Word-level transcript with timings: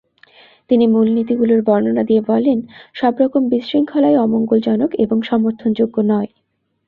তিনি 0.69 0.85
মূলনীতিগুলোর 0.87 1.61
বর্ণনা 1.61 2.03
দিয়ে 2.03 2.21
বলেন 2.21 2.59
সবরকম 2.93 3.41
বিশৃঙ্খলাই 3.49 4.15
অমঙ্গলজনক 4.17 4.91
এবং 4.95 5.17
সমর্থনযোগ্য 5.21 5.95
নয়। 6.11 6.29